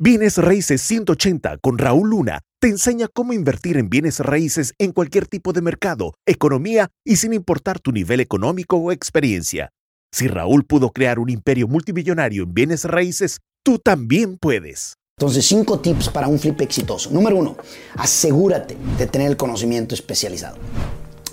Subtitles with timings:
[0.00, 5.26] Bienes Raíces 180 con Raúl Luna te enseña cómo invertir en bienes raíces en cualquier
[5.26, 9.70] tipo de mercado, economía y sin importar tu nivel económico o experiencia.
[10.12, 14.94] Si Raúl pudo crear un imperio multimillonario en bienes raíces, tú también puedes.
[15.18, 17.10] Entonces, cinco tips para un flip exitoso.
[17.10, 17.56] Número uno,
[17.96, 20.58] asegúrate de tener el conocimiento especializado.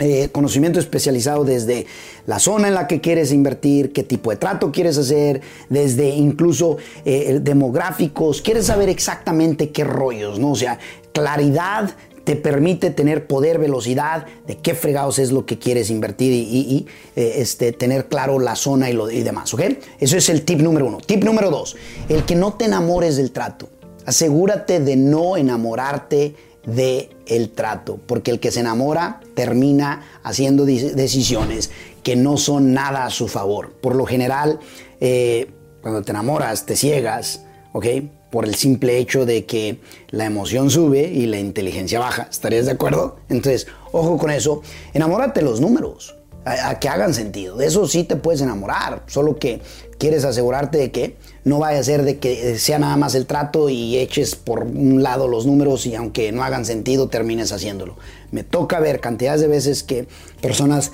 [0.00, 1.86] Eh, conocimiento especializado desde
[2.26, 6.78] la zona en la que quieres invertir, qué tipo de trato quieres hacer, desde incluso
[7.04, 10.50] eh, demográficos, quieres saber exactamente qué rollos, ¿no?
[10.50, 10.80] O sea,
[11.12, 11.94] claridad
[12.24, 17.34] te permite tener poder, velocidad, de qué fregados es lo que quieres invertir y, eh,
[17.36, 19.62] este, tener claro la zona y, lo, y demás, ¿ok?
[20.00, 20.98] Eso es el tip número uno.
[20.98, 21.76] Tip número dos,
[22.08, 23.68] el que no te enamores del trato.
[24.06, 26.34] Asegúrate de no enamorarte
[26.66, 31.70] de el trato, porque el que se enamora termina haciendo decisiones
[32.02, 33.72] que no son nada a su favor.
[33.80, 34.60] Por lo general,
[35.00, 35.50] eh,
[35.82, 37.86] cuando te enamoras, te ciegas, ¿ok?
[38.30, 42.28] Por el simple hecho de que la emoción sube y la inteligencia baja.
[42.30, 43.16] ¿Estarías de acuerdo?
[43.28, 44.62] Entonces, ojo con eso.
[44.92, 47.56] Enamórate los números, a que hagan sentido.
[47.56, 49.62] De eso sí te puedes enamorar, solo que
[49.98, 53.68] quieres asegurarte de que no vaya a ser de que sea nada más el trato
[53.68, 57.96] y eches por un lado los números y aunque no hagan sentido termines haciéndolo.
[58.30, 60.06] Me toca ver cantidades de veces que
[60.40, 60.92] personas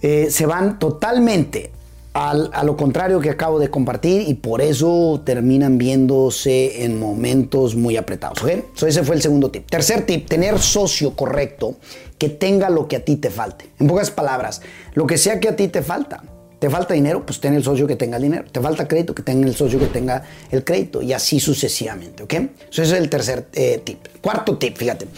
[0.00, 1.70] eh, se van totalmente
[2.14, 7.96] a lo contrario que acabo de compartir y por eso terminan viéndose en momentos muy
[7.96, 8.42] apretados.
[8.42, 8.64] ¿okay?
[8.86, 9.68] ese fue el segundo tip.
[9.68, 11.76] Tercer tip, tener socio correcto
[12.18, 13.70] que tenga lo que a ti te falte.
[13.78, 14.60] En pocas palabras,
[14.94, 16.22] lo que sea que a ti te falta
[16.62, 18.44] te falta dinero, pues ten el socio que tenga el dinero.
[18.52, 21.02] Te falta crédito, que tenga el socio que tenga el crédito.
[21.02, 22.34] Y así sucesivamente, ¿ok?
[22.70, 23.98] Eso es el tercer eh, tip.
[24.20, 25.08] Cuarto tip, fíjate.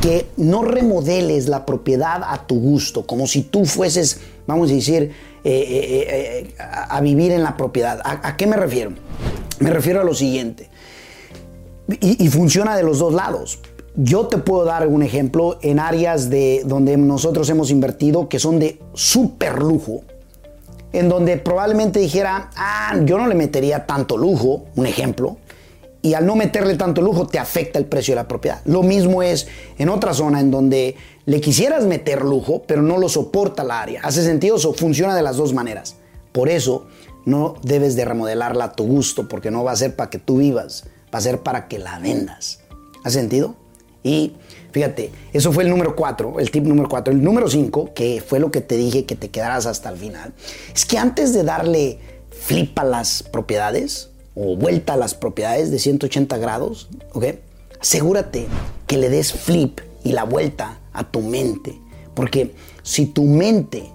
[0.00, 5.10] Que no remodeles la propiedad a tu gusto, como si tú fueses, vamos a decir,
[5.42, 8.00] eh, eh, a, vivir en la propiedad.
[8.04, 8.92] ¿A, qué me refiero?
[9.58, 10.70] Me refiero a lo siguiente.
[12.00, 13.58] Y, funciona de los dos lados.
[13.96, 18.60] Yo te puedo dar un ejemplo en áreas de donde nosotros hemos invertido que son
[18.60, 20.04] de súper lujo
[20.92, 25.36] en donde probablemente dijera, ah, yo no le metería tanto lujo, un ejemplo,
[26.02, 28.60] y al no meterle tanto lujo te afecta el precio de la propiedad.
[28.64, 29.46] Lo mismo es
[29.78, 34.02] en otra zona en donde le quisieras meter lujo, pero no lo soporta la área.
[34.02, 34.56] ¿Hace sentido?
[34.56, 35.96] Eso funciona de las dos maneras.
[36.32, 36.86] Por eso
[37.24, 40.38] no debes de remodelarla a tu gusto, porque no va a ser para que tú
[40.38, 42.58] vivas, va a ser para que la vendas.
[43.04, 43.54] ¿Hace sentido?
[44.02, 44.32] Y
[44.72, 47.12] fíjate, eso fue el número 4, el tip número 4.
[47.12, 50.32] El número 5, que fue lo que te dije que te quedaras hasta el final,
[50.74, 51.98] es que antes de darle
[52.30, 57.26] flip a las propiedades o vuelta a las propiedades de 180 grados, ¿ok?
[57.80, 58.46] Asegúrate
[58.86, 61.78] que le des flip y la vuelta a tu mente.
[62.14, 63.90] Porque si tu mente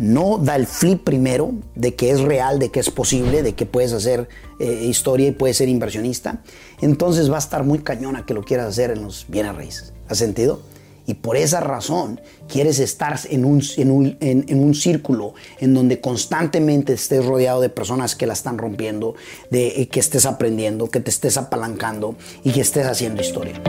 [0.00, 3.66] no da el flip primero de que es real, de que es posible, de que
[3.66, 4.28] puedes hacer
[4.58, 6.42] eh, historia y puedes ser inversionista,
[6.80, 9.92] entonces va a estar muy cañona que lo quieras hacer en los bienes raíces.
[10.08, 10.62] ¿Ha sentido?
[11.06, 17.24] Y por esa razón quieres estar en un, en, un, círculo en donde constantemente estés
[17.24, 19.14] rodeado de personas que la están rompiendo,
[19.50, 23.60] de eh, que estés aprendiendo, que te estés apalancando y que estés haciendo historia.